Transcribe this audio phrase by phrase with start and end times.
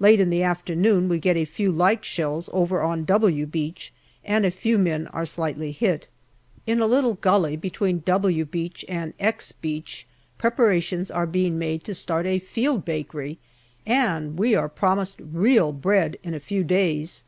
[0.00, 3.92] Late in the afternoon we get a few light shells over on" W" Beach
[4.24, 6.08] and a few men are slightly hit.
[6.66, 11.94] In a little gully between" W" Beach and" X" Beach preparations are being made to
[11.94, 13.38] start a field bakery,
[13.86, 17.22] and we are promised real bread in a few days.